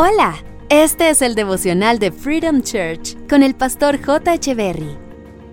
Hola, 0.00 0.36
este 0.68 1.10
es 1.10 1.22
el 1.22 1.34
devocional 1.34 1.98
de 1.98 2.12
Freedom 2.12 2.62
Church 2.62 3.16
con 3.28 3.42
el 3.42 3.56
pastor 3.56 4.00
J. 4.00 4.54
Berry. 4.54 4.96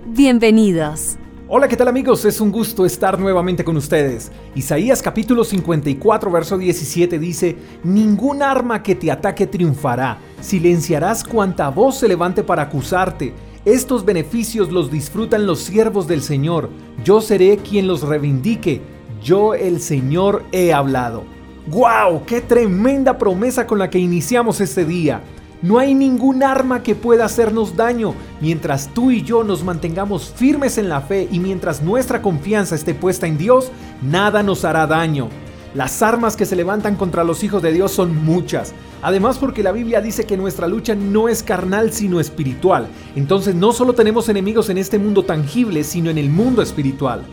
Bienvenidos. 0.05 1.15
Hola, 1.47 1.67
¿qué 1.67 1.75
tal 1.75 1.87
amigos? 1.87 2.25
Es 2.25 2.39
un 2.39 2.51
gusto 2.51 2.85
estar 2.85 3.17
nuevamente 3.17 3.63
con 3.63 3.75
ustedes. 3.75 4.31
Isaías 4.53 5.01
capítulo 5.01 5.43
54, 5.43 6.29
verso 6.29 6.59
17 6.59 7.17
dice, 7.17 7.55
Ningún 7.83 8.43
arma 8.43 8.83
que 8.83 8.93
te 8.93 9.11
ataque 9.11 9.47
triunfará, 9.47 10.19
silenciarás 10.41 11.23
cuanta 11.23 11.69
voz 11.69 11.97
se 11.97 12.07
levante 12.07 12.43
para 12.43 12.61
acusarte. 12.61 13.33
Estos 13.65 14.05
beneficios 14.05 14.71
los 14.71 14.91
disfrutan 14.91 15.47
los 15.47 15.61
siervos 15.61 16.05
del 16.05 16.21
Señor, 16.21 16.69
yo 17.03 17.19
seré 17.19 17.57
quien 17.57 17.87
los 17.87 18.03
reivindique, 18.03 18.83
yo 19.23 19.55
el 19.55 19.81
Señor 19.81 20.43
he 20.51 20.71
hablado. 20.71 21.34
¡Wow! 21.67 22.25
¡Qué 22.27 22.41
tremenda 22.41 23.17
promesa 23.17 23.65
con 23.65 23.79
la 23.79 23.89
que 23.89 23.97
iniciamos 23.97 24.61
este 24.61 24.85
día! 24.85 25.21
No 25.63 25.79
hay 25.79 25.95
ningún 25.95 26.43
arma 26.43 26.83
que 26.83 26.93
pueda 26.93 27.25
hacernos 27.25 27.75
daño 27.75 28.13
mientras 28.39 28.89
tú 28.93 29.09
y 29.09 29.23
yo 29.23 29.43
nos 29.43 29.63
mantengamos 29.63 30.29
firmes 30.29 30.77
en 30.77 30.89
la 30.89 31.01
fe 31.01 31.27
y 31.31 31.39
mientras 31.39 31.81
nuestra 31.81 32.21
confianza 32.21 32.75
esté 32.75 32.93
puesta 32.93 33.25
en 33.25 33.39
Dios, 33.39 33.71
nada 34.03 34.43
nos 34.43 34.63
hará 34.63 34.85
daño. 34.85 35.29
Las 35.73 36.03
armas 36.03 36.35
que 36.37 36.45
se 36.45 36.55
levantan 36.55 36.95
contra 36.95 37.23
los 37.23 37.43
hijos 37.43 37.63
de 37.63 37.73
Dios 37.73 37.91
son 37.91 38.23
muchas. 38.23 38.73
Además 39.01 39.39
porque 39.39 39.63
la 39.63 39.71
Biblia 39.71 40.01
dice 40.01 40.25
que 40.25 40.37
nuestra 40.37 40.67
lucha 40.67 40.93
no 40.93 41.29
es 41.29 41.41
carnal 41.41 41.91
sino 41.91 42.19
espiritual. 42.19 42.87
Entonces 43.15 43.55
no 43.55 43.71
solo 43.71 43.93
tenemos 43.93 44.29
enemigos 44.29 44.69
en 44.69 44.77
este 44.77 44.99
mundo 44.99 45.23
tangible, 45.23 45.83
sino 45.83 46.11
en 46.11 46.19
el 46.19 46.29
mundo 46.29 46.61
espiritual. 46.61 47.23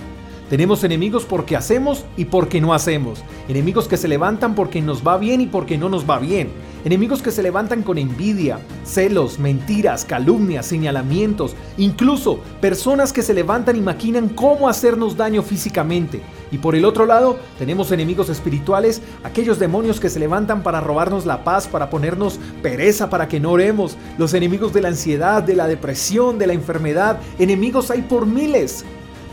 Tenemos 0.52 0.84
enemigos 0.84 1.24
porque 1.24 1.56
hacemos 1.56 2.04
y 2.14 2.26
porque 2.26 2.60
no 2.60 2.74
hacemos. 2.74 3.24
Enemigos 3.48 3.88
que 3.88 3.96
se 3.96 4.06
levantan 4.06 4.54
porque 4.54 4.82
nos 4.82 5.02
va 5.02 5.16
bien 5.16 5.40
y 5.40 5.46
porque 5.46 5.78
no 5.78 5.88
nos 5.88 6.04
va 6.04 6.18
bien. 6.18 6.50
Enemigos 6.84 7.22
que 7.22 7.30
se 7.30 7.42
levantan 7.42 7.82
con 7.82 7.96
envidia, 7.96 8.58
celos, 8.84 9.38
mentiras, 9.38 10.04
calumnias, 10.04 10.66
señalamientos, 10.66 11.56
incluso 11.78 12.40
personas 12.60 13.14
que 13.14 13.22
se 13.22 13.32
levantan 13.32 13.76
y 13.76 13.80
maquinan 13.80 14.28
cómo 14.28 14.68
hacernos 14.68 15.16
daño 15.16 15.42
físicamente. 15.42 16.20
Y 16.50 16.58
por 16.58 16.74
el 16.74 16.84
otro 16.84 17.06
lado, 17.06 17.38
tenemos 17.58 17.90
enemigos 17.90 18.28
espirituales, 18.28 19.00
aquellos 19.24 19.58
demonios 19.58 20.00
que 20.00 20.10
se 20.10 20.20
levantan 20.20 20.62
para 20.62 20.82
robarnos 20.82 21.24
la 21.24 21.44
paz, 21.44 21.66
para 21.66 21.88
ponernos 21.88 22.38
pereza, 22.62 23.08
para 23.08 23.26
que 23.26 23.40
no 23.40 23.52
oremos, 23.52 23.96
los 24.18 24.34
enemigos 24.34 24.74
de 24.74 24.82
la 24.82 24.88
ansiedad, 24.88 25.42
de 25.42 25.56
la 25.56 25.66
depresión, 25.66 26.38
de 26.38 26.48
la 26.48 26.52
enfermedad, 26.52 27.20
enemigos 27.38 27.90
hay 27.90 28.02
por 28.02 28.26
miles. 28.26 28.84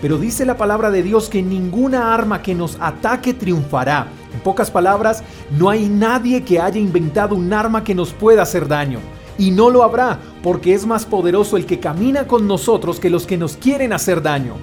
Pero 0.02 0.18
dice 0.18 0.46
la 0.46 0.58
palabra 0.58 0.92
de 0.92 1.04
Dios 1.04 1.30
que 1.30 1.42
ninguna 1.42 2.14
arma 2.14 2.42
que 2.42 2.56
nos 2.56 2.78
ataque 2.80 3.34
triunfará. 3.34 4.08
En 4.34 4.40
pocas 4.40 4.72
palabras, 4.72 5.24
no 5.58 5.70
hay 5.70 5.90
nadie 5.90 6.44
que 6.44 6.60
haya 6.60 6.80
inventado 6.80 7.36
un 7.36 7.52
arma 7.52 7.84
que 7.84 7.96
nos 7.96 8.14
pueda 8.14 8.44
hacer 8.44 8.68
daño. 8.68 9.00
Y 9.38 9.52
no 9.52 9.70
lo 9.70 9.84
habrá, 9.84 10.20
porque 10.44 10.74
es 10.74 10.86
más 10.86 11.06
poderoso 11.06 11.58
el 11.58 11.66
que 11.66 11.80
camina 11.80 12.28
con 12.28 12.48
nosotros 12.48 13.00
que 13.00 13.10
los 13.10 13.26
que 13.26 13.38
nos 13.38 13.58
quieren 13.58 13.94
hacer 13.94 14.22
daño. 14.22 14.54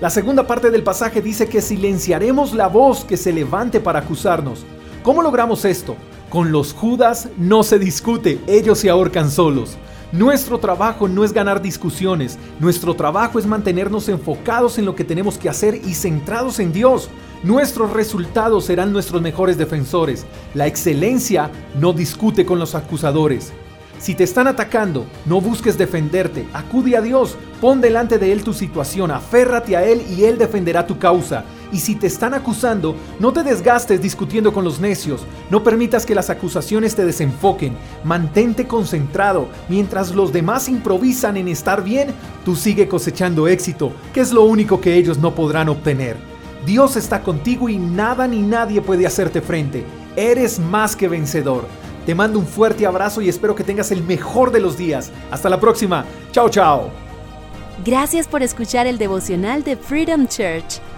La 0.00 0.10
segunda 0.10 0.46
parte 0.46 0.70
del 0.70 0.82
pasaje 0.82 1.22
dice 1.22 1.48
que 1.48 1.62
silenciaremos 1.62 2.52
la 2.52 2.66
voz 2.66 3.04
que 3.04 3.16
se 3.16 3.32
levante 3.32 3.80
para 3.80 4.00
acusarnos. 4.00 4.64
¿Cómo 5.02 5.22
logramos 5.22 5.64
esto? 5.64 5.96
Con 6.28 6.52
los 6.52 6.72
Judas 6.72 7.28
no 7.38 7.62
se 7.62 7.78
discute, 7.78 8.40
ellos 8.46 8.78
se 8.78 8.90
ahorcan 8.90 9.30
solos. 9.30 9.76
Nuestro 10.14 10.60
trabajo 10.60 11.08
no 11.08 11.24
es 11.24 11.32
ganar 11.32 11.60
discusiones, 11.60 12.38
nuestro 12.60 12.94
trabajo 12.94 13.40
es 13.40 13.46
mantenernos 13.46 14.08
enfocados 14.08 14.78
en 14.78 14.84
lo 14.84 14.94
que 14.94 15.02
tenemos 15.02 15.38
que 15.38 15.48
hacer 15.48 15.74
y 15.74 15.94
centrados 15.94 16.60
en 16.60 16.72
Dios. 16.72 17.10
Nuestros 17.42 17.92
resultados 17.92 18.66
serán 18.66 18.92
nuestros 18.92 19.20
mejores 19.20 19.58
defensores. 19.58 20.24
La 20.54 20.68
excelencia 20.68 21.50
no 21.80 21.92
discute 21.92 22.46
con 22.46 22.60
los 22.60 22.76
acusadores. 22.76 23.52
Si 23.98 24.14
te 24.14 24.22
están 24.22 24.46
atacando, 24.46 25.04
no 25.26 25.40
busques 25.40 25.76
defenderte, 25.76 26.46
acude 26.52 26.96
a 26.96 27.00
Dios, 27.00 27.36
pon 27.60 27.80
delante 27.80 28.16
de 28.16 28.30
Él 28.30 28.44
tu 28.44 28.52
situación, 28.52 29.10
aférrate 29.10 29.76
a 29.76 29.84
Él 29.84 30.00
y 30.08 30.26
Él 30.26 30.38
defenderá 30.38 30.86
tu 30.86 30.96
causa. 30.96 31.44
Y 31.74 31.80
si 31.80 31.96
te 31.96 32.06
están 32.06 32.34
acusando, 32.34 32.94
no 33.18 33.32
te 33.32 33.42
desgastes 33.42 34.00
discutiendo 34.00 34.52
con 34.52 34.62
los 34.62 34.78
necios, 34.78 35.26
no 35.50 35.64
permitas 35.64 36.06
que 36.06 36.14
las 36.14 36.30
acusaciones 36.30 36.94
te 36.94 37.04
desenfoquen, 37.04 37.76
mantente 38.04 38.68
concentrado, 38.68 39.48
mientras 39.68 40.14
los 40.14 40.32
demás 40.32 40.68
improvisan 40.68 41.36
en 41.36 41.48
estar 41.48 41.82
bien, 41.82 42.14
tú 42.44 42.54
sigue 42.54 42.86
cosechando 42.86 43.48
éxito, 43.48 43.90
que 44.12 44.20
es 44.20 44.32
lo 44.32 44.44
único 44.44 44.80
que 44.80 44.94
ellos 44.94 45.18
no 45.18 45.34
podrán 45.34 45.68
obtener. 45.68 46.16
Dios 46.64 46.94
está 46.94 47.24
contigo 47.24 47.68
y 47.68 47.76
nada 47.76 48.28
ni 48.28 48.40
nadie 48.40 48.80
puede 48.80 49.04
hacerte 49.04 49.40
frente. 49.40 49.84
Eres 50.14 50.60
más 50.60 50.94
que 50.94 51.08
vencedor. 51.08 51.66
Te 52.06 52.14
mando 52.14 52.38
un 52.38 52.46
fuerte 52.46 52.86
abrazo 52.86 53.20
y 53.20 53.28
espero 53.28 53.56
que 53.56 53.64
tengas 53.64 53.90
el 53.90 54.04
mejor 54.04 54.52
de 54.52 54.60
los 54.60 54.78
días. 54.78 55.10
Hasta 55.32 55.48
la 55.48 55.58
próxima. 55.58 56.04
Chao, 56.30 56.48
chao. 56.48 56.90
Gracias 57.84 58.28
por 58.28 58.44
escuchar 58.44 58.86
el 58.86 58.96
devocional 58.96 59.64
de 59.64 59.76
Freedom 59.76 60.28
Church 60.28 60.80